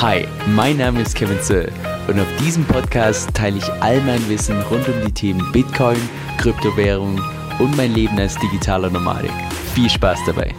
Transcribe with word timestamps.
Hi, 0.00 0.28
mein 0.54 0.76
Name 0.76 1.00
ist 1.00 1.16
Kevin 1.16 1.40
Zöll 1.42 1.72
und 2.06 2.20
auf 2.20 2.28
diesem 2.38 2.64
Podcast 2.64 3.34
teile 3.34 3.58
ich 3.58 3.68
all 3.82 4.00
mein 4.02 4.28
Wissen 4.28 4.62
rund 4.70 4.86
um 4.86 4.94
die 5.04 5.10
Themen 5.10 5.50
Bitcoin, 5.50 5.98
Kryptowährung 6.36 7.20
und 7.58 7.76
mein 7.76 7.94
Leben 7.94 8.16
als 8.16 8.36
digitaler 8.36 8.90
Nomadik. 8.90 9.32
Viel 9.74 9.90
Spaß 9.90 10.20
dabei! 10.24 10.54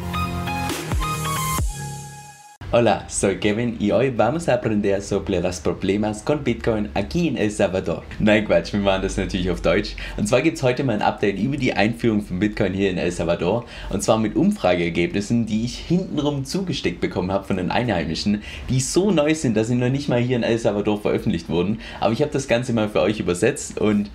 Hola, 2.71 3.03
soy 3.09 3.37
Kevin 3.37 3.77
y 3.79 3.89
hoy 3.89 4.11
vamos 4.11 4.47
a 4.47 4.53
aprender 4.53 5.01
sobre 5.01 5.41
los 5.41 5.59
problemas 5.59 6.21
con 6.21 6.43
Bitcoin 6.43 6.87
aquí 6.93 7.27
en 7.27 7.35
El 7.35 7.49
Salvador. 7.49 8.03
Nein, 8.19 8.45
Quatsch, 8.45 8.73
wir 8.73 8.79
machen 8.79 9.01
das 9.01 9.17
natürlich 9.17 9.49
auf 9.49 9.59
Deutsch. 9.61 9.95
Und 10.17 10.27
zwar 10.27 10.43
gibt 10.43 10.57
es 10.57 10.61
heute 10.61 10.83
mal 10.83 10.93
ein 10.93 11.01
Update 11.01 11.39
über 11.39 11.57
die 11.57 11.73
Einführung 11.73 12.21
von 12.21 12.37
Bitcoin 12.37 12.73
hier 12.73 12.91
in 12.91 12.99
El 12.99 13.11
Salvador. 13.11 13.65
Und 13.89 14.03
zwar 14.03 14.19
mit 14.19 14.35
Umfrageergebnissen, 14.35 15.47
die 15.47 15.65
ich 15.65 15.79
hintenrum 15.79 16.45
zugesteckt 16.45 17.01
bekommen 17.01 17.31
habe 17.31 17.43
von 17.43 17.57
den 17.57 17.71
Einheimischen, 17.71 18.43
die 18.69 18.81
so 18.81 19.09
neu 19.09 19.33
sind, 19.33 19.57
dass 19.57 19.69
sie 19.69 19.75
noch 19.75 19.89
nicht 19.89 20.07
mal 20.07 20.19
hier 20.19 20.37
in 20.37 20.43
El 20.43 20.59
Salvador 20.59 21.01
veröffentlicht 21.01 21.49
wurden. 21.49 21.79
Aber 21.99 22.13
ich 22.13 22.21
habe 22.21 22.31
das 22.31 22.47
Ganze 22.47 22.73
mal 22.73 22.87
für 22.87 23.01
euch 23.01 23.19
übersetzt 23.19 23.81
und 23.81 24.11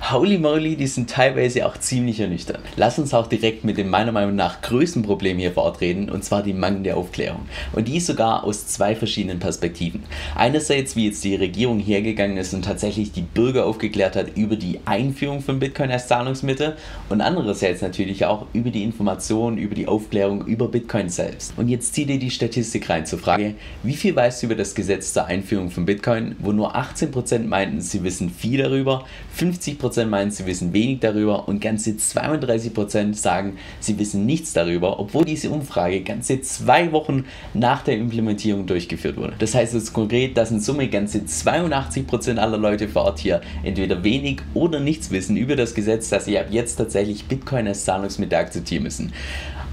Holy 0.00 0.38
moly, 0.38 0.76
die 0.76 0.86
sind 0.86 1.10
teilweise 1.10 1.66
auch 1.66 1.76
ziemlich 1.76 2.20
ernüchternd. 2.20 2.64
Lass 2.76 2.98
uns 2.98 3.12
auch 3.12 3.26
direkt 3.26 3.64
mit 3.64 3.76
dem 3.76 3.90
meiner 3.90 4.12
Meinung 4.12 4.36
nach 4.36 4.62
größten 4.62 5.02
Problem 5.02 5.38
hier 5.38 5.52
vor 5.52 5.64
Ort 5.64 5.80
reden, 5.80 6.08
und 6.08 6.24
zwar 6.24 6.42
die 6.42 6.54
mangelnde 6.54 6.94
Aufklärung. 6.94 7.40
Und 7.72 7.88
die 7.88 7.98
sogar 7.98 8.44
aus 8.44 8.68
zwei 8.68 8.94
verschiedenen 8.94 9.40
Perspektiven. 9.40 10.04
Einerseits, 10.36 10.94
wie 10.94 11.06
jetzt 11.06 11.24
die 11.24 11.34
Regierung 11.34 11.80
hergegangen 11.80 12.36
ist 12.36 12.54
und 12.54 12.64
tatsächlich 12.64 13.12
die 13.12 13.22
Bürger 13.22 13.66
aufgeklärt 13.66 14.14
hat 14.16 14.36
über 14.36 14.56
die 14.56 14.80
Einführung 14.84 15.42
von 15.42 15.58
Bitcoin 15.58 15.90
als 15.90 16.06
Zahlungsmittel 16.06 16.76
und 17.08 17.20
andererseits 17.20 17.82
natürlich 17.82 18.24
auch 18.24 18.46
über 18.52 18.70
die 18.70 18.84
Informationen, 18.84 19.58
über 19.58 19.74
die 19.74 19.88
Aufklärung 19.88 20.46
über 20.46 20.68
Bitcoin 20.68 21.10
selbst. 21.10 21.52
Und 21.56 21.68
jetzt 21.68 21.94
zieh 21.94 22.06
dir 22.06 22.20
die 22.20 22.30
Statistik 22.30 22.88
rein 22.88 23.04
zur 23.04 23.18
Frage, 23.18 23.56
wie 23.82 23.94
viel 23.94 24.14
weißt 24.14 24.42
du 24.42 24.46
über 24.46 24.54
das 24.54 24.74
Gesetz 24.74 25.12
zur 25.12 25.26
Einführung 25.26 25.70
von 25.70 25.84
Bitcoin, 25.84 26.36
wo 26.38 26.52
nur 26.52 26.76
18% 26.76 27.40
meinten, 27.40 27.80
sie 27.80 28.04
wissen 28.04 28.30
viel 28.30 28.62
darüber, 28.62 29.04
50% 29.38 29.87
40% 29.88 30.06
meinen, 30.06 30.30
sie 30.30 30.46
wissen 30.46 30.72
wenig 30.72 31.00
darüber 31.00 31.48
und 31.48 31.60
ganze 31.60 31.90
32% 31.90 33.14
sagen, 33.14 33.56
sie 33.80 33.98
wissen 33.98 34.26
nichts 34.26 34.52
darüber, 34.52 34.98
obwohl 34.98 35.24
diese 35.24 35.50
Umfrage 35.50 36.02
ganze 36.02 36.40
zwei 36.40 36.92
Wochen 36.92 37.24
nach 37.54 37.82
der 37.82 37.96
Implementierung 37.96 38.66
durchgeführt 38.66 39.16
wurde. 39.16 39.34
Das 39.38 39.54
heißt 39.54 39.74
jetzt 39.74 39.92
konkret, 39.92 40.36
dass 40.36 40.50
in 40.50 40.60
Summe 40.60 40.88
ganze 40.88 41.18
82% 41.18 42.36
aller 42.36 42.58
Leute 42.58 42.88
vor 42.88 43.04
Ort 43.04 43.18
hier 43.18 43.40
entweder 43.62 44.02
wenig 44.04 44.40
oder 44.54 44.80
nichts 44.80 45.10
wissen 45.10 45.36
über 45.36 45.56
das 45.56 45.74
Gesetz, 45.74 46.08
dass 46.08 46.24
sie 46.24 46.38
ab 46.38 46.46
jetzt 46.50 46.76
tatsächlich 46.76 47.24
Bitcoin 47.26 47.66
als 47.66 47.84
Zahlungsmittel 47.84 48.38
akzeptieren 48.38 48.84
müssen. 48.84 49.12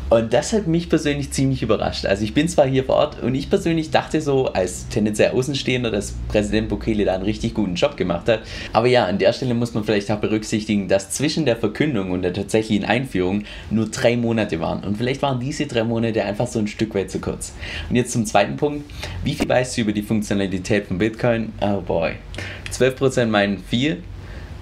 Und 0.07 0.33
das 0.33 0.53
hat 0.53 0.67
mich 0.67 0.87
persönlich 0.87 1.31
ziemlich 1.31 1.63
überrascht. 1.63 2.05
Also 2.05 2.23
ich 2.23 2.35
bin 2.35 2.47
zwar 2.47 2.67
hier 2.67 2.83
vor 2.83 2.95
Ort 2.95 3.23
und 3.23 3.33
ich 3.33 3.49
persönlich 3.49 3.89
dachte 3.89 4.21
so 4.21 4.45
als 4.45 4.87
tendenziell 4.89 5.31
Außenstehender, 5.31 5.89
dass 5.89 6.13
Präsident 6.27 6.69
Bukele 6.69 7.05
da 7.05 7.15
einen 7.15 7.23
richtig 7.23 7.55
guten 7.55 7.73
Job 7.73 7.97
gemacht 7.97 8.29
hat. 8.29 8.41
Aber 8.71 8.85
ja, 8.87 9.05
an 9.05 9.17
der 9.17 9.33
Stelle 9.33 9.55
muss 9.55 9.73
man 9.73 9.83
vielleicht 9.83 10.11
auch 10.11 10.19
berücksichtigen, 10.19 10.87
dass 10.87 11.09
zwischen 11.09 11.45
der 11.45 11.57
Verkündung 11.57 12.11
und 12.11 12.21
der 12.21 12.33
tatsächlichen 12.33 12.85
Einführung 12.85 13.45
nur 13.71 13.87
drei 13.87 14.15
Monate 14.15 14.59
waren. 14.59 14.83
Und 14.83 14.97
vielleicht 14.97 15.23
waren 15.23 15.39
diese 15.39 15.65
drei 15.65 15.83
Monate 15.83 16.23
einfach 16.23 16.47
so 16.47 16.59
ein 16.59 16.67
Stück 16.67 16.93
weit 16.93 17.09
zu 17.09 17.19
kurz. 17.19 17.53
Und 17.89 17.95
jetzt 17.95 18.11
zum 18.11 18.27
zweiten 18.27 18.57
Punkt. 18.57 18.85
Wie 19.23 19.33
viel 19.33 19.49
weißt 19.49 19.75
du 19.75 19.81
über 19.81 19.91
die 19.91 20.03
Funktionalität 20.03 20.85
von 20.85 20.99
Bitcoin? 20.99 21.51
Oh 21.61 21.81
boy. 21.81 22.11
12% 22.71 23.25
meinen 23.25 23.57
viel, 23.57 24.03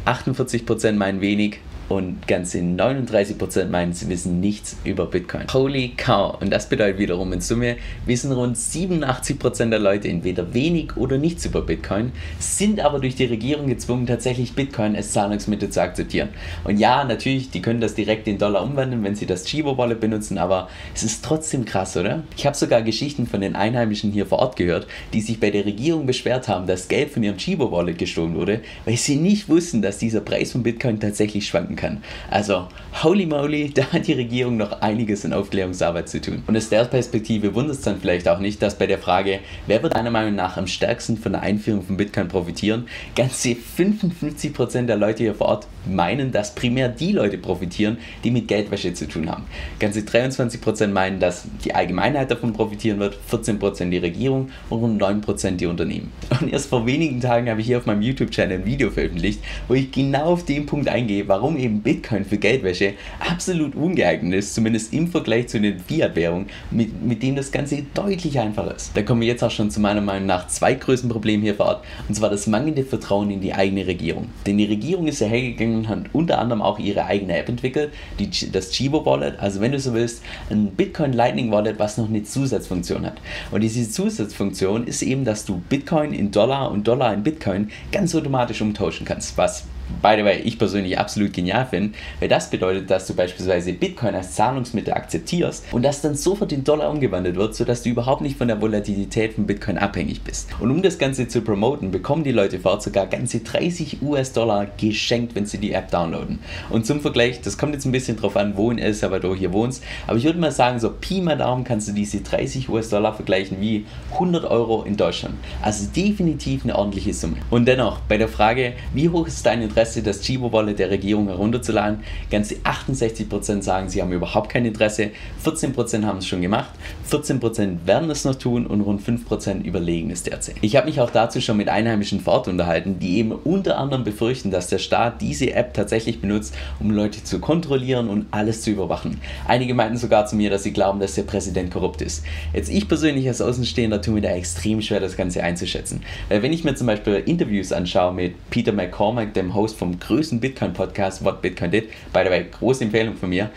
48% 0.05 0.93
meinen 0.93 1.19
wenig 1.19 1.59
und 1.95 2.27
ganze 2.27 2.59
39% 2.59 3.65
meinen, 3.65 3.93
sie 3.93 4.09
wissen 4.09 4.39
nichts 4.39 4.75
über 4.83 5.05
Bitcoin. 5.05 5.45
Holy 5.53 5.93
cow! 5.95 6.41
Und 6.41 6.51
das 6.51 6.67
bedeutet 6.67 6.99
wiederum 6.99 7.31
in 7.33 7.41
Summe, 7.41 7.77
wissen 8.05 8.31
rund 8.31 8.57
87% 8.57 9.69
der 9.69 9.79
Leute 9.79 10.07
entweder 10.07 10.53
wenig 10.53 10.97
oder 10.97 11.17
nichts 11.17 11.45
über 11.45 11.61
Bitcoin, 11.61 12.11
sind 12.39 12.79
aber 12.79 12.99
durch 12.99 13.15
die 13.15 13.25
Regierung 13.25 13.67
gezwungen, 13.67 14.07
tatsächlich 14.07 14.53
Bitcoin 14.53 14.95
als 14.95 15.11
Zahlungsmittel 15.11 15.69
zu 15.69 15.81
akzeptieren. 15.81 16.29
Und 16.63 16.79
ja, 16.79 17.03
natürlich, 17.03 17.51
die 17.51 17.61
können 17.61 17.81
das 17.81 17.95
direkt 17.95 18.27
in 18.27 18.37
Dollar 18.37 18.63
umwandeln, 18.63 19.03
wenn 19.03 19.15
sie 19.15 19.25
das 19.25 19.45
Chivo 19.45 19.77
Wallet 19.77 19.99
benutzen, 19.99 20.37
aber 20.37 20.69
es 20.95 21.03
ist 21.03 21.23
trotzdem 21.23 21.65
krass, 21.65 21.95
oder? 21.95 22.23
Ich 22.35 22.45
habe 22.45 22.57
sogar 22.57 22.81
Geschichten 22.81 23.27
von 23.27 23.41
den 23.41 23.55
Einheimischen 23.55 24.11
hier 24.11 24.25
vor 24.25 24.39
Ort 24.39 24.55
gehört, 24.55 24.87
die 25.13 25.21
sich 25.21 25.39
bei 25.39 25.51
der 25.51 25.65
Regierung 25.65 26.05
beschwert 26.05 26.47
haben, 26.47 26.67
dass 26.67 26.87
Geld 26.87 27.11
von 27.11 27.23
ihrem 27.23 27.37
Chivo 27.37 27.71
Wallet 27.71 27.97
gestohlen 27.97 28.35
wurde, 28.35 28.61
weil 28.85 28.97
sie 28.97 29.15
nicht 29.15 29.47
wussten, 29.49 29.81
dass 29.81 29.99
dieser 29.99 30.21
Preis 30.21 30.51
von 30.51 30.63
Bitcoin 30.63 30.99
tatsächlich 30.99 31.47
schwanken 31.47 31.75
kann 31.75 31.82
kann. 31.83 32.03
Also, 32.31 32.67
holy 33.03 33.25
moly, 33.25 33.69
da 33.73 33.83
hat 33.91 34.07
die 34.07 34.13
Regierung 34.13 34.57
noch 34.57 34.81
einiges 34.81 35.25
in 35.25 35.33
Aufklärungsarbeit 35.33 36.09
zu 36.09 36.21
tun. 36.21 36.43
Und 36.47 36.55
aus 36.57 36.69
der 36.69 36.85
Perspektive 36.85 37.53
wundert 37.53 37.75
es 37.75 37.81
dann 37.81 37.99
vielleicht 37.99 38.27
auch 38.27 38.39
nicht, 38.39 38.61
dass 38.61 38.77
bei 38.77 38.87
der 38.87 38.97
Frage, 38.97 39.39
wer 39.67 39.83
wird 39.83 39.95
deiner 39.95 40.11
Meinung 40.11 40.35
nach 40.35 40.57
am 40.57 40.67
stärksten 40.67 41.17
von 41.17 41.33
der 41.33 41.41
Einführung 41.41 41.83
von 41.83 41.97
Bitcoin 41.97 42.27
profitieren, 42.27 42.87
ganze 43.15 43.49
55% 43.49 44.85
der 44.85 44.95
Leute 44.95 45.23
hier 45.23 45.35
vor 45.35 45.47
Ort 45.47 45.67
meinen, 45.85 46.31
dass 46.31 46.55
primär 46.55 46.87
die 46.87 47.11
Leute 47.11 47.37
profitieren, 47.37 47.97
die 48.23 48.31
mit 48.31 48.47
Geldwäsche 48.47 48.93
zu 48.93 49.07
tun 49.07 49.29
haben. 49.29 49.43
Ganze 49.79 49.99
23% 49.99 50.87
meinen, 50.87 51.19
dass 51.19 51.45
die 51.65 51.75
Allgemeinheit 51.75 52.31
davon 52.31 52.53
profitieren 52.53 52.99
wird, 52.99 53.17
14% 53.29 53.89
die 53.89 53.97
Regierung 53.97 54.49
und 54.69 54.79
rund 54.79 55.01
9% 55.01 55.57
die 55.57 55.65
Unternehmen. 55.65 56.11
Und 56.39 56.53
erst 56.53 56.69
vor 56.69 56.85
wenigen 56.85 57.19
Tagen 57.19 57.49
habe 57.49 57.59
ich 57.59 57.67
hier 57.67 57.77
auf 57.77 57.85
meinem 57.85 58.01
YouTube-Channel 58.01 58.59
ein 58.59 58.65
Video 58.65 58.89
veröffentlicht, 58.89 59.41
wo 59.67 59.73
ich 59.73 59.91
genau 59.91 60.25
auf 60.25 60.45
den 60.45 60.65
Punkt 60.65 60.87
eingehe, 60.87 61.27
warum 61.27 61.57
eben 61.63 61.81
Bitcoin 61.81 62.25
für 62.25 62.37
Geldwäsche 62.37 62.93
absolut 63.19 63.75
ungeeignet 63.75 64.39
ist, 64.39 64.53
zumindest 64.53 64.93
im 64.93 65.07
Vergleich 65.07 65.47
zu 65.47 65.59
den 65.59 65.79
Fiat-Währungen, 65.79 66.47
mit, 66.71 67.01
mit 67.01 67.23
denen 67.23 67.35
das 67.35 67.51
Ganze 67.51 67.83
deutlich 67.93 68.39
einfacher 68.39 68.75
ist. 68.75 68.91
Da 68.95 69.01
kommen 69.01 69.21
wir 69.21 69.27
jetzt 69.27 69.43
auch 69.43 69.51
schon 69.51 69.71
zu 69.71 69.79
meiner 69.79 70.01
Meinung 70.01 70.27
nach 70.27 70.47
zwei 70.47 70.73
größten 70.73 71.09
Problemen 71.09 71.43
hier 71.43 71.55
vor 71.55 71.67
Ort, 71.67 71.85
und 72.07 72.15
zwar 72.15 72.29
das 72.29 72.47
mangelnde 72.47 72.83
Vertrauen 72.83 73.31
in 73.31 73.41
die 73.41 73.53
eigene 73.53 73.87
Regierung. 73.87 74.29
Denn 74.45 74.57
die 74.57 74.65
Regierung 74.65 75.07
ist 75.07 75.21
ja 75.21 75.27
hergegangen 75.27 75.77
und 75.77 75.89
hat 75.89 75.99
unter 76.13 76.39
anderem 76.39 76.61
auch 76.61 76.79
ihre 76.79 77.05
eigene 77.05 77.37
App 77.37 77.49
entwickelt, 77.49 77.91
die, 78.19 78.29
das 78.51 78.71
Chivo 78.71 79.05
Wallet, 79.05 79.39
also 79.39 79.61
wenn 79.61 79.71
du 79.71 79.79
so 79.79 79.93
willst, 79.93 80.23
ein 80.49 80.67
Bitcoin 80.67 81.13
Lightning 81.13 81.51
Wallet, 81.51 81.79
was 81.79 81.97
noch 81.97 82.09
eine 82.09 82.23
Zusatzfunktion 82.23 83.05
hat. 83.05 83.21
Und 83.51 83.61
diese 83.61 83.89
Zusatzfunktion 83.89 84.85
ist 84.85 85.01
eben, 85.01 85.25
dass 85.25 85.45
du 85.45 85.61
Bitcoin 85.69 86.13
in 86.13 86.31
Dollar 86.31 86.71
und 86.71 86.87
Dollar 86.87 87.13
in 87.13 87.23
Bitcoin 87.23 87.69
ganz 87.91 88.13
automatisch 88.15 88.61
umtauschen 88.61 89.05
kannst, 89.05 89.37
was 89.37 89.65
by 90.01 90.15
the 90.17 90.23
way, 90.23 90.41
ich 90.43 90.57
persönlich 90.57 90.97
absolut 90.97 91.33
genial 91.33 91.65
finde, 91.65 91.97
weil 92.19 92.29
das 92.29 92.49
bedeutet, 92.49 92.89
dass 92.89 93.07
du 93.07 93.13
beispielsweise 93.13 93.73
Bitcoin 93.73 94.15
als 94.15 94.35
Zahlungsmittel 94.35 94.93
akzeptierst 94.93 95.65
und 95.71 95.83
das 95.83 96.01
dann 96.01 96.15
sofort 96.15 96.51
in 96.51 96.63
Dollar 96.63 96.89
umgewandelt 96.89 97.35
wird, 97.35 97.55
sodass 97.55 97.83
du 97.83 97.89
überhaupt 97.89 98.21
nicht 98.21 98.37
von 98.37 98.47
der 98.47 98.61
Volatilität 98.61 99.33
von 99.33 99.45
Bitcoin 99.45 99.77
abhängig 99.77 100.21
bist. 100.21 100.49
Und 100.59 100.71
um 100.71 100.81
das 100.81 100.97
Ganze 100.97 101.27
zu 101.27 101.41
promoten, 101.41 101.91
bekommen 101.91 102.23
die 102.23 102.31
Leute 102.31 102.59
vor 102.59 102.71
Ort 102.71 102.83
sogar 102.83 103.07
ganze 103.07 103.39
30 103.39 104.01
US-Dollar 104.01 104.67
geschenkt, 104.77 105.35
wenn 105.35 105.45
sie 105.45 105.57
die 105.57 105.73
App 105.73 105.91
downloaden. 105.91 106.39
Und 106.69 106.85
zum 106.85 107.01
Vergleich, 107.01 107.41
das 107.41 107.57
kommt 107.57 107.73
jetzt 107.73 107.85
ein 107.85 107.91
bisschen 107.91 108.17
drauf 108.17 108.35
an, 108.35 108.57
wo 108.57 108.71
in 108.71 108.79
El 108.79 108.93
Salvador 108.93 109.35
hier 109.35 109.53
wohnst, 109.53 109.83
aber 110.07 110.17
ich 110.17 110.23
würde 110.23 110.39
mal 110.39 110.51
sagen, 110.51 110.79
so 110.79 110.89
Pi 110.89 111.21
mal 111.21 111.37
Daumen 111.37 111.63
kannst 111.63 111.87
du 111.87 111.91
diese 111.91 112.21
30 112.21 112.69
US-Dollar 112.69 113.13
vergleichen 113.13 113.61
wie 113.61 113.85
100 114.13 114.45
Euro 114.45 114.83
in 114.83 114.97
Deutschland. 114.97 115.35
Also 115.61 115.87
definitiv 115.95 116.63
eine 116.63 116.75
ordentliche 116.75 117.13
Summe. 117.13 117.37
Und 117.49 117.65
dennoch, 117.65 117.99
bei 118.01 118.17
der 118.17 118.27
Frage, 118.27 118.73
wie 118.93 119.09
hoch 119.09 119.27
ist 119.27 119.45
dein 119.45 119.61
Interesse, 119.61 119.82
das 119.85 120.21
Chibo-Wallet 120.21 120.79
der 120.79 120.89
Regierung 120.89 121.27
herunterzuladen. 121.27 121.99
Ganze 122.31 122.55
68% 122.63 123.61
sagen, 123.61 123.89
sie 123.89 124.01
haben 124.01 124.11
überhaupt 124.11 124.49
kein 124.49 124.65
Interesse, 124.65 125.11
14% 125.43 126.03
haben 126.05 126.19
es 126.19 126.27
schon 126.27 126.41
gemacht, 126.41 126.69
14% 127.11 127.85
werden 127.85 128.09
es 128.09 128.25
noch 128.25 128.35
tun 128.35 128.65
und 128.65 128.81
rund 128.81 129.01
5% 129.01 129.63
überlegen 129.63 130.11
es 130.11 130.23
derzeit. 130.23 130.55
Ich 130.61 130.75
habe 130.75 130.87
mich 130.87 130.99
auch 131.01 131.09
dazu 131.09 131.41
schon 131.41 131.57
mit 131.57 131.69
Einheimischen 131.69 132.21
fort 132.21 132.47
unterhalten, 132.47 132.99
die 132.99 133.17
eben 133.17 133.31
unter 133.31 133.77
anderem 133.77 134.03
befürchten, 134.03 134.51
dass 134.51 134.67
der 134.67 134.77
Staat 134.79 135.21
diese 135.21 135.53
App 135.53 135.73
tatsächlich 135.73 136.21
benutzt, 136.21 136.55
um 136.79 136.91
Leute 136.91 137.23
zu 137.23 137.39
kontrollieren 137.39 138.09
und 138.09 138.27
alles 138.31 138.61
zu 138.61 138.71
überwachen. 138.71 139.19
Einige 139.47 139.73
meinten 139.73 139.97
sogar 139.97 140.25
zu 140.25 140.35
mir, 140.35 140.49
dass 140.49 140.63
sie 140.63 140.73
glauben, 140.73 140.99
dass 140.99 141.15
der 141.15 141.23
Präsident 141.23 141.71
korrupt 141.71 142.01
ist. 142.01 142.23
Jetzt 142.53 142.69
ich 142.69 142.87
persönlich 142.87 143.27
als 143.27 143.41
Außenstehender 143.41 144.01
tue 144.01 144.15
mir 144.15 144.21
da 144.21 144.29
extrem 144.29 144.81
schwer, 144.81 144.99
das 144.99 145.17
Ganze 145.17 145.43
einzuschätzen. 145.43 146.03
Weil 146.29 146.41
wenn 146.41 146.53
ich 146.53 146.63
mir 146.63 146.75
zum 146.75 146.87
Beispiel 146.87 147.23
Interviews 147.25 147.71
anschaue 147.71 148.13
mit 148.13 148.49
Peter 148.49 148.71
McCormack, 148.71 149.33
dem 149.33 149.55
Host 149.55 149.62
vom 149.71 149.97
größten 149.97 150.41
Bitcoin-Podcast, 150.41 151.23
What 151.23 151.41
Bitcoin 151.41 151.71
Did. 151.71 151.89
By 152.11 152.23
the 152.25 152.29
way, 152.29 152.45
große 152.59 152.83
Empfehlung 152.83 153.15
von 153.15 153.29
mir. 153.29 153.49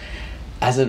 Also, 0.61 0.87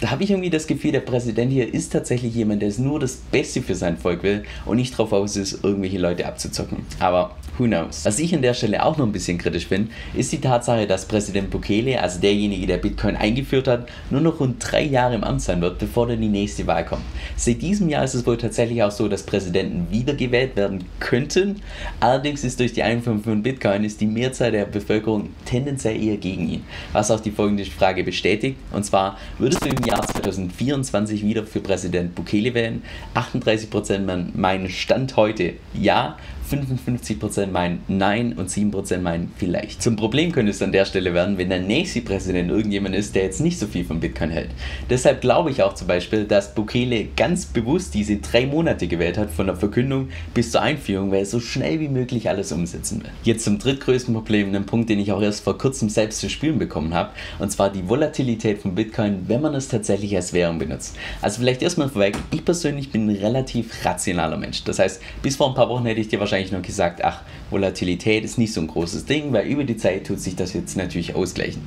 da 0.00 0.10
habe 0.10 0.24
ich 0.24 0.30
irgendwie 0.30 0.50
das 0.50 0.66
Gefühl, 0.66 0.92
der 0.92 1.00
Präsident 1.00 1.52
hier 1.52 1.72
ist 1.72 1.92
tatsächlich 1.92 2.34
jemand, 2.34 2.62
der 2.62 2.72
nur 2.78 2.98
das 2.98 3.16
Beste 3.16 3.60
für 3.60 3.74
sein 3.74 3.98
Volk 3.98 4.22
will 4.22 4.44
und 4.64 4.76
nicht 4.76 4.94
darauf 4.94 5.12
aus 5.12 5.36
ist, 5.36 5.62
irgendwelche 5.62 5.98
Leute 5.98 6.26
abzuzocken. 6.26 6.86
Aber 6.98 7.36
who 7.60 7.66
knows? 7.66 8.04
Was 8.04 8.18
ich 8.18 8.34
an 8.34 8.42
der 8.42 8.54
Stelle 8.54 8.84
auch 8.84 8.96
noch 8.96 9.06
ein 9.06 9.12
bisschen 9.12 9.38
kritisch 9.38 9.66
finde, 9.66 9.90
ist 10.14 10.32
die 10.32 10.40
Tatsache, 10.40 10.86
dass 10.86 11.04
Präsident 11.04 11.50
Bukele, 11.50 12.02
also 12.02 12.18
derjenige, 12.18 12.66
der 12.66 12.78
Bitcoin 12.78 13.16
eingeführt 13.16 13.68
hat, 13.68 13.88
nur 14.10 14.22
noch 14.22 14.40
rund 14.40 14.56
drei 14.58 14.82
Jahre 14.82 15.14
im 15.14 15.24
Amt 15.24 15.42
sein 15.42 15.60
wird, 15.60 15.78
bevor 15.78 16.06
dann 16.06 16.20
die 16.20 16.28
nächste 16.28 16.66
Wahl 16.66 16.86
kommt. 16.86 17.04
Seit 17.36 17.60
diesem 17.60 17.88
Jahr 17.88 18.04
ist 18.04 18.14
es 18.14 18.26
wohl 18.26 18.38
tatsächlich 18.38 18.82
auch 18.82 18.90
so, 18.90 19.08
dass 19.08 19.22
Präsidenten 19.22 19.88
wiedergewählt 19.90 20.56
werden 20.56 20.84
könnten. 20.98 21.62
Allerdings 22.00 22.42
ist 22.44 22.58
durch 22.58 22.72
die 22.72 22.82
Einführung 22.82 23.22
von 23.22 23.42
Bitcoin 23.42 23.84
ist 23.84 24.00
die 24.00 24.06
Mehrzahl 24.06 24.52
der 24.52 24.64
Bevölkerung 24.64 25.28
tendenziell 25.44 26.02
eher 26.02 26.16
gegen 26.16 26.48
ihn. 26.48 26.64
Was 26.92 27.10
auch 27.10 27.20
die 27.20 27.30
folgende 27.30 27.64
Frage 27.66 28.02
bestätigt, 28.02 28.56
und 28.72 28.84
zwar, 28.84 29.18
Würdest 29.38 29.64
du 29.64 29.70
im 29.70 29.84
Jahr 29.84 30.06
2024 30.06 31.24
wieder 31.24 31.44
für 31.44 31.60
Präsident 31.60 32.14
Bukele 32.14 32.52
wählen? 32.52 32.82
38% 33.14 34.26
meinen 34.34 34.68
Stand 34.68 35.16
heute 35.16 35.54
ja, 35.72 36.16
55% 36.50 37.46
meinen 37.46 37.82
Nein 37.88 38.32
und 38.32 38.50
7% 38.50 38.98
meinen 38.98 39.32
Vielleicht. 39.36 39.82
Zum 39.82 39.96
Problem 39.96 40.32
könnte 40.32 40.50
es 40.50 40.62
an 40.62 40.72
der 40.72 40.84
Stelle 40.84 41.14
werden, 41.14 41.38
wenn 41.38 41.48
der 41.48 41.60
nächste 41.60 42.00
Präsident 42.00 42.50
irgendjemand 42.50 42.94
ist, 42.94 43.14
der 43.14 43.24
jetzt 43.24 43.40
nicht 43.40 43.58
so 43.58 43.66
viel 43.66 43.84
von 43.84 44.00
Bitcoin 44.00 44.30
hält. 44.30 44.50
Deshalb 44.88 45.20
glaube 45.20 45.50
ich 45.50 45.62
auch 45.62 45.74
zum 45.74 45.86
Beispiel, 45.86 46.24
dass 46.24 46.54
Bukele 46.54 47.08
ganz 47.16 47.46
bewusst 47.46 47.94
diese 47.94 48.16
drei 48.16 48.46
Monate 48.46 48.88
gewählt 48.88 49.18
hat, 49.18 49.30
von 49.30 49.46
der 49.46 49.56
Verkündung 49.56 50.08
bis 50.34 50.50
zur 50.50 50.62
Einführung, 50.62 51.10
weil 51.10 51.20
er 51.20 51.26
so 51.26 51.40
schnell 51.40 51.80
wie 51.80 51.88
möglich 51.88 52.28
alles 52.28 52.52
umsetzen 52.52 53.02
will. 53.02 53.10
Jetzt 53.22 53.44
zum 53.44 53.58
drittgrößten 53.58 54.12
Problem, 54.12 54.48
einem 54.48 54.66
Punkt, 54.66 54.90
den 54.90 54.98
ich 54.98 55.12
auch 55.12 55.22
erst 55.22 55.44
vor 55.44 55.56
kurzem 55.56 55.88
selbst 55.88 56.20
zu 56.20 56.28
spüren 56.28 56.58
bekommen 56.58 56.94
habe, 56.94 57.10
und 57.38 57.52
zwar 57.52 57.70
die 57.70 57.88
Volatilität 57.88 58.60
von 58.60 58.74
Bitcoin, 58.74 59.28
wenn 59.28 59.40
man 59.40 59.54
es 59.54 59.68
tatsächlich 59.68 60.16
als 60.16 60.32
Währung 60.32 60.58
benutzt. 60.58 60.96
Also 61.22 61.40
vielleicht 61.40 61.62
erstmal 61.62 61.88
vorweg, 61.88 62.16
ich 62.32 62.44
persönlich 62.44 62.90
bin 62.90 63.08
ein 63.08 63.16
relativ 63.16 63.84
rationaler 63.84 64.36
Mensch. 64.36 64.64
Das 64.64 64.78
heißt, 64.78 65.00
bis 65.22 65.36
vor 65.36 65.48
ein 65.48 65.54
paar 65.54 65.68
Wochen 65.68 65.84
hätte 65.84 66.00
ich 66.00 66.08
dir 66.08 66.18
wahrscheinlich 66.20 66.39
wahrscheinlich 66.40 66.52
noch 66.52 66.66
gesagt, 66.66 67.04
ach, 67.04 67.22
Volatilität 67.50 68.24
ist 68.24 68.38
nicht 68.38 68.52
so 68.52 68.60
ein 68.60 68.66
großes 68.66 69.04
Ding, 69.04 69.32
weil 69.32 69.46
über 69.46 69.64
die 69.64 69.76
Zeit 69.76 70.06
tut 70.06 70.20
sich 70.20 70.36
das 70.36 70.52
jetzt 70.54 70.76
natürlich 70.76 71.14
ausgleichen. 71.14 71.62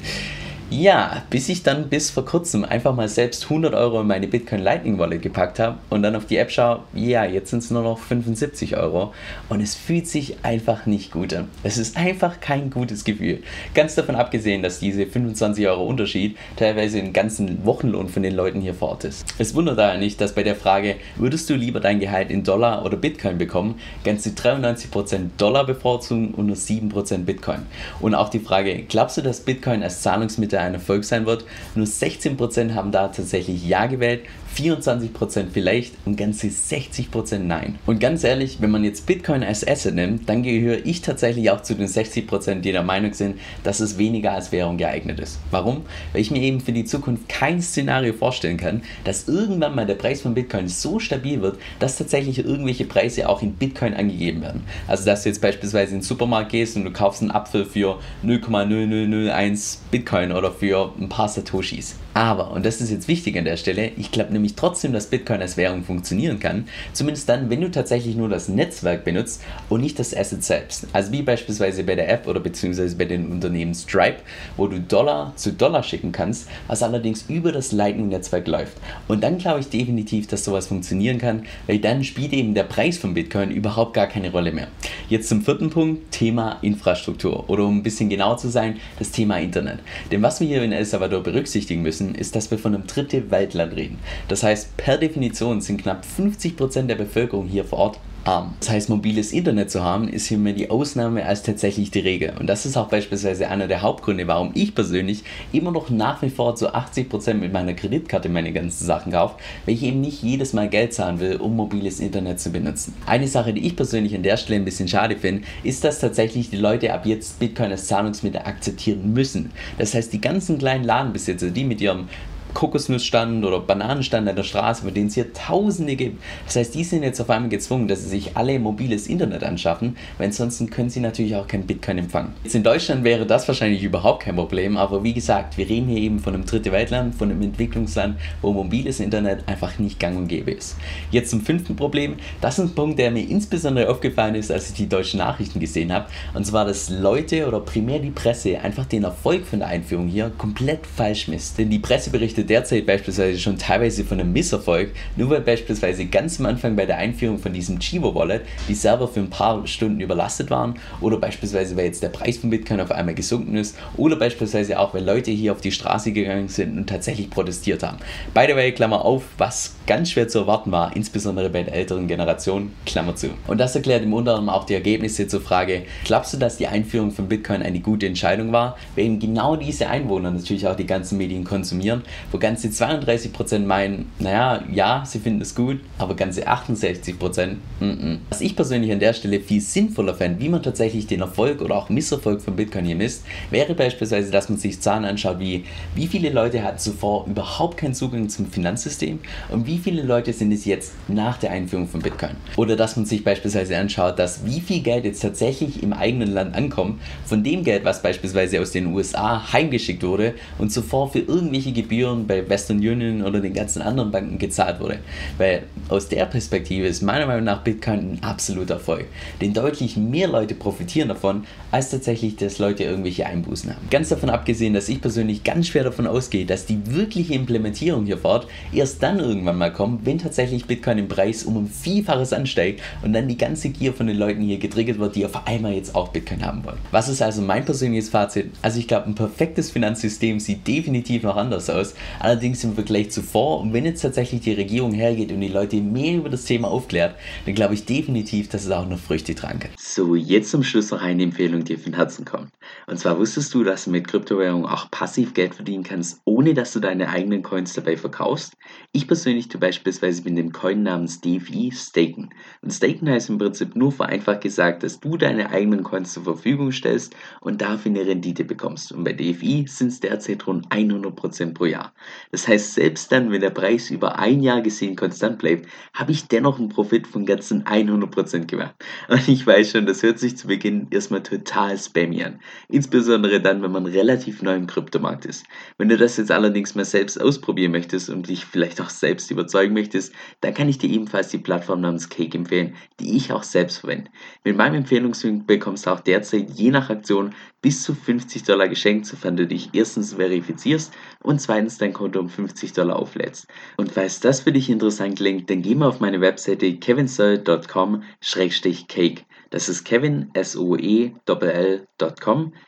Ja, 0.70 1.24
bis 1.30 1.50
ich 1.50 1.62
dann 1.62 1.90
bis 1.90 2.10
vor 2.10 2.26
kurzem 2.26 2.66
einfach 2.66 2.96
mal 2.96 3.08
selbst 3.08 3.44
100 3.44 3.76
Euro 3.76 4.02
in 4.02 4.08
meine 4.08 4.28
Bitcoin 4.28 4.62
Lightning 4.62 4.98
Wallet 4.98 5.22
gepackt 5.22 5.60
habe 5.60 5.78
und 5.90 6.02
dann 6.02 6.16
auf 6.16 6.26
die 6.26 6.38
App 6.38 6.50
schaue, 6.50 6.80
ja, 6.94 7.26
jetzt 7.26 7.52
sind 7.52 7.60
es 7.60 7.70
nur 7.70 7.84
noch 7.84 8.00
75 8.00 8.76
Euro 8.78 9.14
und 9.50 9.62
es 9.62 9.76
fühlt 9.76 10.08
sich 10.08 10.38
einfach 10.44 10.88
nicht 10.88 11.12
gut 11.12 11.34
an. 11.34 11.50
Es 11.62 11.78
ist 11.78 11.96
einfach 11.96 12.40
kein 12.40 12.72
gutes 12.72 13.04
Gefühl. 13.04 13.44
Ganz 13.76 13.94
davon 13.94 14.16
abgesehen, 14.16 14.64
dass 14.64 14.80
diese 14.80 15.06
25 15.06 15.68
Euro 15.68 15.86
Unterschied 15.86 16.38
teilweise 16.56 16.98
den 16.98 17.14
ganzen 17.14 17.64
Wochenlohn 17.66 18.10
von 18.10 18.24
den 18.24 18.34
Leuten 18.34 18.60
hier 18.60 18.74
vor 18.74 18.90
Ort 18.90 19.04
ist. 19.04 19.26
Es 19.38 19.54
wundert 19.54 19.78
daher 19.78 20.00
nicht, 20.00 20.20
dass 20.22 20.34
bei 20.34 20.44
der 20.44 20.56
Frage, 20.56 20.96
würdest 21.18 21.50
du 21.50 21.54
lieber 21.54 21.82
dein 21.82 22.00
Gehalt 22.00 22.32
in 22.32 22.44
Dollar 22.44 22.84
oder 22.84 22.98
Bitcoin 22.98 23.38
bekommen, 23.38 23.76
ganze 24.04 24.32
93% 24.32 25.30
Dollar 25.38 25.66
bevorzugen 25.66 26.34
und 26.34 26.48
nur 26.48 26.56
7% 26.56 27.26
Bitcoin. 27.26 27.68
Und 28.00 28.16
auch 28.16 28.30
die 28.30 28.40
Frage, 28.40 28.84
glaubst 28.90 29.18
du, 29.18 29.22
dass 29.22 29.42
Bitcoin 29.42 29.84
als 29.84 30.02
Zahlungsmittel 30.02 30.63
ein 30.64 30.74
Erfolg 30.74 31.04
sein 31.04 31.26
wird. 31.26 31.46
Nur 31.76 31.86
16% 31.86 32.74
haben 32.74 32.92
da 32.92 33.10
tatsächlich 33.10 33.68
Ja 33.68 33.86
gewählt, 33.86 34.26
24% 34.56 35.48
vielleicht 35.52 35.94
und 36.06 36.16
ganze 36.16 36.48
60% 36.48 37.40
Nein. 37.40 37.80
Und 37.86 38.00
ganz 38.00 38.24
ehrlich, 38.24 38.58
wenn 38.62 38.72
man 38.72 38.84
jetzt 38.84 39.06
Bitcoin 39.06 39.44
als 39.44 39.68
Asset 39.68 39.96
nimmt, 39.96 40.30
dann 40.30 40.44
gehöre 40.44 40.86
ich 40.86 41.02
tatsächlich 41.02 41.50
auch 41.52 41.62
zu 41.62 41.76
den 41.76 41.88
60%, 41.88 42.62
die 42.62 42.72
der 42.72 42.84
Meinung 42.84 43.14
sind, 43.14 43.40
dass 43.64 43.80
es 43.80 43.98
weniger 43.98 44.34
als 44.34 44.52
Währung 44.52 44.78
geeignet 44.78 45.20
ist. 45.20 45.40
Warum? 45.52 45.82
Weil 46.12 46.22
ich 46.22 46.32
mir 46.32 46.42
eben 46.42 46.62
für 46.62 46.72
die 46.72 46.86
Zukunft 46.86 47.28
kein 47.30 47.62
Szenario 47.62 48.14
vorstellen 48.14 48.58
kann, 48.58 48.82
dass 49.04 49.28
irgendwann 49.28 49.76
mal 49.76 49.86
der 49.86 49.96
Preis 49.96 50.22
von 50.22 50.34
Bitcoin 50.34 50.68
so 50.68 51.00
stabil 51.00 51.42
wird, 51.42 51.58
dass 51.80 51.98
tatsächlich 51.98 52.40
irgendwelche 52.40 52.86
Preise 52.86 53.30
auch 53.30 53.42
in 53.42 53.54
Bitcoin 53.54 53.94
angegeben 53.94 54.42
werden. 54.42 54.64
Also 54.88 55.06
dass 55.06 55.24
du 55.24 55.30
jetzt 55.30 55.42
beispielsweise 55.42 55.94
in 55.94 56.00
den 56.00 56.04
Supermarkt 56.04 56.52
gehst 56.52 56.76
und 56.76 56.86
du 56.86 56.92
kaufst 56.92 57.22
einen 57.22 57.32
Apfel 57.32 57.66
für 57.66 58.00
0,0001 58.26 59.78
Bitcoin 59.92 60.32
oder 60.32 60.52
für 60.52 60.94
ein 61.00 61.10
paar 61.10 61.30
Satoshis. 61.30 61.96
Aber, 62.14 62.52
und 62.52 62.66
das 62.66 62.80
ist 62.80 62.92
jetzt 62.92 63.08
wichtig 63.08 63.38
an 63.38 63.46
der 63.46 63.58
Stelle, 63.58 63.92
ich 63.98 64.12
glaube 64.12 64.32
nämlich 64.44 64.56
trotzdem, 64.56 64.92
dass 64.92 65.08
Bitcoin 65.08 65.42
als 65.42 65.56
Währung 65.56 65.86
funktionieren 65.86 66.38
kann. 66.38 66.66
Zumindest 66.92 67.30
dann, 67.30 67.50
wenn 67.50 67.62
du 67.62 67.72
tatsächlich 67.72 68.18
nur 68.18 68.28
das 68.28 68.50
Netzwerk 68.50 69.06
benutzt 69.06 69.42
und 69.70 69.80
nicht 69.80 69.98
das 69.98 70.14
Asset 70.14 70.44
selbst. 70.44 70.86
Also 70.92 71.14
wie 71.14 71.22
beispielsweise 71.22 71.86
bei 71.86 71.96
der 71.96 72.10
App 72.10 72.28
oder 72.28 72.42
beziehungsweise 72.42 72.98
bei 72.98 73.06
den 73.06 73.32
Unternehmen 73.32 73.74
Stripe, 73.74 74.18
wo 74.58 74.68
du 74.68 74.82
Dollar 74.82 75.32
zu 75.38 75.54
Dollar 75.54 75.82
schicken 75.82 76.12
kannst, 76.12 76.50
was 76.68 76.84
allerdings 76.84 77.24
über 77.30 77.54
das 77.54 77.72
Lightning-Netzwerk 77.72 78.46
läuft. 78.50 78.74
Und 79.08 79.24
dann 79.24 79.38
glaube 79.38 79.62
ich 79.62 79.70
definitiv, 79.70 80.28
dass 80.28 80.44
sowas 80.44 80.68
funktionieren 80.68 81.20
kann, 81.20 81.44
weil 81.68 81.80
dann 81.80 82.04
spielt 82.04 82.34
eben 82.34 82.54
der 82.54 82.64
Preis 82.64 82.98
von 82.98 83.14
Bitcoin 83.14 83.50
überhaupt 83.50 83.94
gar 83.94 84.08
keine 84.08 84.30
Rolle 84.30 84.52
mehr. 84.52 84.68
Jetzt 85.08 85.30
zum 85.30 85.42
vierten 85.42 85.70
Punkt, 85.70 86.12
Thema 86.12 86.58
Infrastruktur. 86.62 87.50
Oder 87.50 87.64
um 87.64 87.78
ein 87.78 87.84
bisschen 87.84 88.10
genauer 88.10 88.38
zu 88.38 88.50
sein, 88.50 88.78
das 89.00 89.12
Thema 89.12 89.40
Internet. 89.40 89.80
Denn 90.12 90.22
was 90.22 90.42
wir 90.42 90.48
hier 90.48 90.64
in 90.64 90.74
El 90.74 90.84
Salvador 90.84 91.24
berücksichtigen 91.24 91.82
müssen, 91.82 92.14
ist, 92.14 92.36
dass 92.36 92.52
wir 92.52 92.58
von 92.58 92.76
einem 92.76 92.88
dritte 92.88 93.32
Weltland 93.32 93.76
reden. 93.78 94.00
Das 94.34 94.42
heißt, 94.42 94.78
per 94.78 94.98
Definition 94.98 95.62
sind 95.62 95.84
knapp 95.84 96.04
50% 96.18 96.88
der 96.88 96.96
Bevölkerung 96.96 97.48
hier 97.48 97.66
vor 97.66 97.78
Ort 97.78 98.00
arm. 98.24 98.56
Das 98.62 98.72
heißt, 98.72 98.90
mobiles 98.90 99.32
Internet 99.32 99.70
zu 99.70 99.84
haben, 99.84 100.08
ist 100.08 100.26
hier 100.26 100.40
mehr 100.40 100.54
die 100.54 100.72
Ausnahme 100.72 101.24
als 101.24 101.44
tatsächlich 101.44 101.92
die 101.92 102.00
Regel. 102.00 102.34
Und 102.40 102.48
das 102.48 102.66
ist 102.66 102.76
auch 102.76 102.88
beispielsweise 102.88 103.48
einer 103.48 103.68
der 103.68 103.84
Hauptgründe, 103.84 104.28
warum 104.28 104.50
ich 104.56 104.74
persönlich 104.74 105.24
immer 105.52 105.70
noch 105.70 105.92
nach 105.92 106.24
wie 106.24 106.32
vor 106.32 106.56
zu 106.56 106.74
80% 106.74 107.36
mit 107.36 107.54
meiner 107.54 107.76
Kreditkarte 107.76 108.28
meine 108.28 108.52
ganzen 108.54 108.84
Sachen 108.84 109.12
kaufe, 109.12 109.36
weil 109.68 109.76
ich 109.76 109.84
eben 109.84 110.02
nicht 110.02 110.24
jedes 110.24 110.54
Mal 110.54 110.68
Geld 110.68 110.96
zahlen 110.96 111.20
will, 111.20 111.36
um 111.36 111.56
mobiles 111.56 112.00
Internet 112.00 112.40
zu 112.40 112.52
benutzen. 112.52 112.96
Eine 113.06 113.28
Sache, 113.28 113.54
die 113.54 113.68
ich 113.68 113.76
persönlich 113.76 114.16
an 114.16 114.24
der 114.24 114.38
Stelle 114.38 114.60
ein 114.60 114.66
bisschen 114.66 114.88
schade 114.88 115.16
finde, 115.16 115.44
ist, 115.62 115.84
dass 115.84 116.00
tatsächlich 116.00 116.50
die 116.50 116.58
Leute 116.58 116.92
ab 116.92 117.06
jetzt 117.06 117.38
Bitcoin 117.38 117.70
als 117.70 117.86
Zahlungsmittel 117.86 118.42
akzeptieren 118.42 119.14
müssen. 119.14 119.52
Das 119.78 119.94
heißt, 119.94 120.12
die 120.12 120.22
ganzen 120.22 120.58
kleinen 120.58 120.86
Ladenbesitzer, 120.86 121.52
die 121.52 121.66
mit 121.66 121.82
ihrem 121.82 122.08
Kokosnussstand 122.54 123.44
oder 123.46 123.60
Bananenstand 123.60 124.28
an 124.28 124.36
der 124.36 124.44
Straße, 124.44 124.84
von 124.84 124.94
denen 124.94 125.08
es 125.08 125.16
hier 125.16 125.34
Tausende 125.34 125.96
gibt. 125.96 126.22
Das 126.46 126.56
heißt, 126.56 126.76
die 126.76 126.84
sind 126.84 127.04
jetzt 127.04 127.20
auf 127.20 127.30
einmal 127.30 127.50
gezwungen, 127.50 127.88
dass 127.88 128.04
sie 128.04 128.10
sich 128.10 128.36
alle 128.36 128.60
mobiles 128.60 129.08
Internet 129.08 129.44
anschaffen, 129.44 129.98
weil 130.18 130.28
ansonsten 130.28 130.70
können 130.70 130.90
sie 130.90 131.00
natürlich 131.00 131.36
auch 131.36 131.48
kein 131.48 131.66
Bitcoin 131.66 131.98
empfangen. 131.98 132.34
Jetzt 132.44 132.56
in 132.56 132.64
Deutschland 132.64 133.04
wäre 133.04 133.26
das 133.26 133.48
wahrscheinlich 133.48 133.84
überhaupt 133.84 134.24
kein 134.24 134.36
Problem, 134.36 134.78
aber 134.78 135.04
wie 135.04 135.14
gesagt, 135.14 135.58
wir 135.58 135.68
reden 135.68 135.88
hier 135.88 136.00
eben 136.00 136.20
von 136.20 136.34
einem 136.34 136.46
dritte 136.46 136.72
Weltland, 136.72 137.16
von 137.16 137.30
einem 137.30 137.42
Entwicklungsland, 137.42 138.18
wo 138.42 138.54
mobiles 138.54 139.00
Internet 139.00 139.48
einfach 139.48 139.80
nicht 139.80 140.00
gang 140.00 140.18
und 140.18 140.28
gäbe 140.28 140.52
ist. 140.52 140.78
Jetzt 141.12 141.32
zum 141.32 141.42
fünften 141.42 141.76
Problem. 141.76 142.16
Das 142.42 142.60
ist 142.60 142.66
ein 142.66 142.76
Punkt, 142.76 143.00
der 143.00 143.12
mir 143.12 143.28
insbesondere 143.28 143.90
aufgefallen 143.90 144.36
ist, 144.36 144.52
als 144.52 144.70
ich 144.70 144.76
die 144.76 144.90
deutschen 144.90 145.20
Nachrichten 145.20 145.60
gesehen 145.60 145.92
habe. 145.92 146.08
Und 146.34 146.46
zwar, 146.46 146.66
dass 146.66 146.90
Leute 146.90 147.48
oder 147.48 147.60
primär 147.60 148.00
die 148.00 148.12
Presse 148.12 148.60
einfach 148.60 148.86
den 148.86 149.04
Erfolg 149.04 149.46
von 149.46 149.60
der 149.60 149.68
Einführung 149.70 150.08
hier 150.08 150.32
komplett 150.38 150.86
falsch 150.86 151.28
misst. 151.28 151.58
Denn 151.58 151.70
die 151.70 151.80
Presse 151.80 152.10
berichtet 152.10 152.43
berichtet 152.44 152.50
derzeit 152.50 152.86
beispielsweise 152.86 153.40
schon 153.40 153.58
teilweise 153.58 154.04
von 154.04 154.20
einem 154.20 154.32
Misserfolg, 154.34 154.92
nur 155.16 155.30
weil 155.30 155.42
beispielsweise 155.42 156.06
ganz 156.06 156.40
am 156.40 156.46
Anfang 156.46 156.76
bei 156.76 156.86
der 156.86 156.98
Einführung 156.98 157.40
von 157.40 157.54
diesem 157.54 157.80
Chivo 157.80 158.14
Wallet 158.16 158.42
die 158.68 158.76
Server 158.76 159.08
für 159.08 159.20
ein 159.20 159.30
paar 159.30 159.66
Stunden 159.68 160.00
überlastet 160.00 160.50
waren 160.50 160.76
oder 161.02 161.18
beispielsweise 161.18 161.76
weil 161.76 161.86
jetzt 161.86 162.04
der 162.04 162.10
Preis 162.10 162.38
von 162.38 162.50
Bitcoin 162.50 162.82
auf 162.82 162.92
einmal 162.92 163.16
gesunken 163.16 163.56
ist 163.56 163.78
oder 163.98 164.16
beispielsweise 164.16 164.80
auch 164.80 164.94
weil 164.94 165.04
Leute 165.04 165.32
hier 165.32 165.52
auf 165.52 165.62
die 165.62 165.72
Straße 165.72 166.12
gegangen 166.12 166.48
sind 166.48 166.78
und 166.78 166.88
tatsächlich 166.88 167.30
protestiert 167.30 167.84
haben. 167.84 167.98
By 168.34 168.46
the 168.48 168.56
way, 168.56 168.72
Klammer 168.72 169.04
auf, 169.04 169.24
was 169.38 169.76
ganz 169.88 170.12
schwer 170.12 170.28
zu 170.28 170.40
erwarten 170.40 170.72
war, 170.72 170.96
insbesondere 170.96 171.50
bei 171.50 171.64
der 171.64 171.74
älteren 171.74 172.08
Generation, 172.08 172.72
Klammer 172.86 173.16
zu. 173.16 173.30
Und 173.48 173.60
das 173.60 173.76
erklärt 173.76 174.04
im 174.04 174.14
Unter 174.14 174.36
anderem 174.36 174.50
auch 174.50 174.66
die 174.66 174.74
Ergebnisse 174.74 175.28
zur 175.28 175.42
Frage, 175.42 175.84
glaubst 176.06 176.34
du, 176.34 176.38
dass 176.38 176.58
die 176.58 176.68
Einführung 176.68 177.12
von 177.12 177.28
Bitcoin 177.28 177.62
eine 177.62 177.80
gute 177.80 178.08
Entscheidung 178.08 178.52
war? 178.52 178.78
Eben 178.96 179.20
genau 179.20 179.56
diese 179.56 179.88
Einwohner 179.88 180.32
natürlich 180.32 180.68
auch 180.68 180.76
die 180.76 180.86
ganzen 180.86 181.18
Medien 181.18 181.44
konsumieren, 181.44 182.04
wo 182.34 182.40
ganze 182.40 182.70
32% 182.70 183.60
meinen, 183.60 184.12
naja, 184.18 184.64
ja, 184.74 185.04
sie 185.06 185.20
finden 185.20 185.42
es 185.42 185.54
gut, 185.54 185.80
aber 186.00 186.16
ganze 186.16 186.48
68%, 186.48 187.58
mm 187.80 187.84
-mm. 187.84 188.18
Was 188.30 188.42
ich 188.42 188.56
persönlich 188.56 188.92
an 188.92 189.00
der 189.00 189.14
Stelle 189.14 189.40
viel 189.40 189.62
sinnvoller 189.62 190.16
fände, 190.16 190.42
wie 190.42 190.50
man 190.50 190.64
tatsächlich 190.64 191.06
den 191.06 191.22
Erfolg 191.22 191.62
oder 191.62 191.76
auch 191.76 191.90
Misserfolg 191.90 192.42
von 192.42 192.56
Bitcoin 192.56 192.86
hier 192.86 192.96
misst, 192.96 193.24
wäre 193.52 193.76
beispielsweise, 193.76 194.32
dass 194.32 194.50
man 194.50 194.58
sich 194.58 194.82
Zahlen 194.82 195.06
anschaut, 195.06 195.40
wie 195.40 195.64
wie 195.94 196.08
viele 196.08 196.32
Leute 196.32 196.64
hatten 196.64 196.80
zuvor 196.80 197.28
überhaupt 197.28 197.78
keinen 197.78 197.94
Zugang 197.94 198.28
zum 198.30 198.48
Finanzsystem 198.48 199.20
und 199.50 199.68
wie 199.68 199.78
viele 199.78 200.02
Leute 200.02 200.34
sind 200.34 200.52
es 200.52 200.66
jetzt 200.66 200.94
nach 201.08 201.38
der 201.38 201.52
Einführung 201.52 201.88
von 201.88 202.02
Bitcoin. 202.02 202.32
Oder 202.58 202.76
dass 202.76 202.96
man 202.96 203.06
sich 203.06 203.24
beispielsweise 203.24 203.78
anschaut, 203.78 204.18
dass 204.18 204.44
wie 204.44 204.60
viel 204.60 204.82
Geld 204.82 205.06
jetzt 205.06 205.22
tatsächlich 205.22 205.84
im 205.84 205.94
eigenen 205.94 206.34
Land 206.34 206.56
ankommt, 206.56 207.00
von 207.26 207.44
dem 207.44 207.64
Geld, 207.64 207.86
was 207.86 208.02
beispielsweise 208.02 208.60
aus 208.60 208.72
den 208.72 208.88
USA 208.88 209.54
heimgeschickt 209.54 210.02
wurde 210.02 210.34
und 210.58 210.72
zuvor 210.72 211.12
für 211.12 211.20
irgendwelche 211.20 211.74
Gebühren 211.74 212.23
bei 212.28 212.48
Western 212.48 212.78
Union 212.78 213.24
oder 213.24 213.40
den 213.40 213.54
ganzen 213.54 213.82
anderen 213.82 214.12
Banken 214.12 214.38
gezahlt 214.38 214.80
wurde. 214.80 215.00
Weil 215.38 215.64
aus 215.90 216.10
der 216.10 216.26
Perspektive 216.26 216.88
ist 216.88 217.02
meiner 217.02 217.26
Meinung 217.26 217.46
nach 217.46 217.64
Bitcoin 217.64 218.14
ein 218.14 218.24
absoluter 218.24 218.76
Erfolg. 218.76 219.06
Denn 219.42 219.54
deutlich 219.54 219.98
mehr 219.98 220.28
Leute 220.28 220.56
profitieren 220.56 221.10
davon, 221.10 221.46
als 221.72 221.90
tatsächlich, 221.90 222.36
dass 222.36 222.60
Leute 222.60 222.84
irgendwelche 222.84 223.26
Einbußen 223.26 223.70
haben. 223.70 223.88
Ganz 223.90 224.10
davon 224.10 224.30
abgesehen, 224.30 224.74
dass 224.74 224.90
ich 224.90 225.02
persönlich 225.02 225.44
ganz 225.44 225.68
schwer 225.68 225.84
davon 225.84 226.08
ausgehe, 226.08 226.46
dass 226.46 226.66
die 226.66 226.80
wirkliche 226.86 227.34
Implementierung 227.34 228.06
hier 228.06 228.18
vor 228.18 228.32
Ort 228.32 228.48
erst 228.72 229.02
dann 229.02 229.20
irgendwann 229.20 229.58
mal 229.58 229.74
kommt, 229.74 230.06
wenn 230.06 230.20
tatsächlich 230.20 230.66
Bitcoin 230.66 230.98
im 230.98 231.08
Preis 231.08 231.44
um 231.44 231.58
ein 231.58 231.68
Vielfaches 231.68 232.34
ansteigt 232.34 232.82
und 233.02 233.14
dann 233.14 233.28
die 233.28 233.38
ganze 233.38 233.70
Gier 233.70 233.94
von 233.94 234.08
den 234.08 234.18
Leuten 234.18 234.42
hier 234.42 234.58
getriggert 234.58 235.00
wird, 235.00 235.16
die 235.16 235.26
auf 235.26 235.48
einmal 235.48 235.74
jetzt 235.74 235.96
auch 235.96 236.10
Bitcoin 236.10 236.46
haben 236.46 236.64
wollen. 236.64 236.78
Was 236.92 237.10
ist 237.10 237.22
also 237.22 237.42
mein 237.42 237.66
persönliches 237.66 238.10
Fazit? 238.10 238.52
Also 238.62 238.80
ich 238.80 238.88
glaube, 238.88 239.08
ein 239.08 239.16
perfektes 239.16 239.72
Finanzsystem 239.72 240.40
sieht 240.40 240.68
definitiv 240.68 241.24
noch 241.24 241.36
anders 241.36 241.70
aus, 241.70 241.96
Allerdings 242.20 242.64
im 242.64 242.76
Vergleich 242.76 243.12
zuvor, 243.12 243.60
und 243.62 243.74
wenn 243.74 243.86
jetzt 243.86 244.02
tatsächlich 244.02 244.42
die 244.42 244.54
Regierung 244.54 244.94
hergeht 244.94 245.32
und 245.32 245.42
die 245.42 245.48
Leute 245.48 245.78
mehr 245.78 246.16
über 246.16 246.30
das 246.30 246.46
Thema 246.46 246.70
aufklärt, 246.70 247.16
dann 247.46 247.56
glaube 247.56 247.74
ich 247.74 247.86
definitiv, 247.86 248.50
dass 248.50 248.66
es 248.66 248.72
auch 248.72 248.88
noch 248.88 249.00
Früchte 249.00 249.36
tragen 249.36 249.60
kann. 249.60 249.72
So, 249.96 250.16
jetzt 250.16 250.50
zum 250.50 250.64
Schluss 250.64 250.90
noch 250.90 251.04
eine 251.04 251.22
Empfehlung, 251.22 251.64
die 251.66 251.78
von 251.78 251.94
Herzen 251.94 252.26
kommt. 252.26 252.50
Und 252.88 252.98
zwar 252.98 253.20
wusstest 253.20 253.54
du, 253.54 253.64
dass 253.64 253.86
du 253.86 253.92
mit 253.92 254.08
Kryptowährungen 254.08 254.66
auch 254.66 254.90
passiv 254.90 255.36
Geld 255.36 255.54
verdienen 255.54 255.84
kannst, 255.84 256.20
ohne 256.26 256.56
dass 256.56 256.74
du 256.74 256.80
deine 256.80 257.10
eigenen 257.10 257.44
Coins 257.44 257.74
dabei 257.74 257.96
verkaufst? 257.96 258.58
Ich 258.92 259.06
persönlich 259.06 259.50
tue 259.50 259.60
beispielsweise 259.60 260.24
mit 260.24 260.36
dem 260.36 260.52
Coin 260.52 260.82
namens 260.82 261.22
DFI 261.22 261.72
staken. 261.72 262.32
Und 262.64 262.74
staken 262.74 263.08
heißt 263.08 263.30
im 263.30 263.38
Prinzip 263.38 263.76
nur 263.76 263.92
vereinfacht 263.92 264.42
gesagt, 264.42 264.82
dass 264.82 265.00
du 265.00 265.16
deine 265.16 265.52
eigenen 265.52 265.84
Coins 265.84 266.14
zur 266.14 266.24
Verfügung 266.24 266.72
stellst 266.72 267.16
und 267.42 267.62
dafür 267.62 267.92
eine 267.92 268.08
Rendite 268.08 268.46
bekommst. 268.46 268.94
Und 268.94 269.04
bei 269.04 269.14
DFI 269.14 269.66
sind 269.68 269.90
es 269.90 270.00
derzeit 270.00 270.48
rund 270.48 270.68
100% 270.70 271.54
pro 271.54 271.66
Jahr. 271.66 271.94
Das 272.32 272.48
heißt, 272.48 272.74
selbst 272.74 273.12
dann, 273.12 273.30
wenn 273.30 273.42
der 273.42 273.52
Preis 273.52 273.92
über 273.92 274.18
ein 274.18 274.42
Jahr 274.42 274.62
gesehen 274.62 274.96
konstant 274.96 275.38
bleibt, 275.38 275.68
habe 275.94 276.12
ich 276.12 276.28
dennoch 276.28 276.58
einen 276.58 276.70
Profit 276.70 277.06
von 277.06 277.28
ganzen 277.28 277.66
100% 277.66 278.48
gemacht. 278.48 278.74
Und 279.08 279.28
ich 279.28 279.46
weiß 279.46 279.70
schon, 279.70 279.83
das 279.86 280.04
hört 280.04 280.20
sich 280.20 280.38
zu 280.38 280.48
Beginn 280.48 280.88
erstmal 280.92 281.24
total 281.24 281.78
spammy 281.78 282.24
an. 282.24 282.40
Insbesondere 282.70 283.42
dann, 283.42 283.62
wenn 283.62 283.72
man 283.72 283.86
relativ 283.86 284.42
neu 284.42 284.56
im 284.56 284.68
Kryptomarkt 284.68 285.26
ist. 285.26 285.46
Wenn 285.78 285.90
du 285.90 285.98
das 285.98 286.18
jetzt 286.18 286.32
allerdings 286.32 286.76
mal 286.76 286.86
selbst 286.86 287.20
ausprobieren 287.20 287.72
möchtest 287.72 288.10
und 288.10 288.30
dich 288.30 288.46
vielleicht 288.46 288.82
auch 288.82 288.90
selbst 288.90 289.32
überzeugen 289.32 289.74
möchtest, 289.74 290.14
dann 290.42 290.54
kann 290.54 290.70
ich 290.70 290.78
dir 290.78 290.90
ebenfalls 290.90 291.30
die 291.30 291.38
Plattform 291.38 291.82
namens 291.82 292.10
Cake 292.10 292.38
empfehlen, 292.38 292.76
die 293.00 293.16
ich 293.16 293.32
auch 293.32 293.44
selbst 293.44 293.80
verwende. 293.80 294.10
Mit 294.44 294.58
meinem 294.58 294.76
Empfehlungslink 294.76 295.48
bekommst 295.48 295.86
du 295.86 295.92
auch 295.92 296.00
derzeit 296.00 296.50
je 296.52 296.72
nach 296.72 296.90
Aktion 296.90 297.34
bis 297.64 297.82
zu 297.82 297.96
50 297.96 298.44
Dollar 298.44 298.68
geschenkt, 298.68 299.08
sofern 299.08 299.38
du 299.38 299.48
dich 299.48 299.70
erstens 299.74 300.14
verifizierst 300.14 300.94
und 301.22 301.40
zweitens 301.40 301.78
dein 301.78 301.94
Konto 301.94 302.20
um 302.20 302.28
50 302.30 302.74
Dollar 302.74 302.98
auflädst. 302.98 303.48
Und 303.78 303.90
falls 303.92 304.20
das 304.20 304.42
für 304.42 304.52
dich 304.52 304.70
interessant 304.70 305.16
klingt, 305.16 305.50
dann 305.50 305.62
geh 305.62 305.74
mal 305.74 305.88
auf 305.88 306.02
meine 306.02 306.20
Webseite 306.22 306.76
kevinsoe.com-cake. 306.76 309.24
Das 309.54 309.70
ist 309.70 309.86
Kevin, 309.86 310.32
S-O-E-L-L.com, 310.34 311.14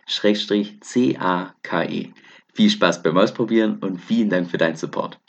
Schrägstrich 0.06 0.80
C-A-K-E. 0.82 2.10
Viel 2.54 2.70
Spaß 2.70 3.01
beim 3.01 3.18
Ausprobieren 3.18 3.80
und 3.80 3.98
vielen 4.00 4.30
Dank 4.30 4.51
für 4.51 4.60
deinen 4.60 4.75
Support. 4.75 5.20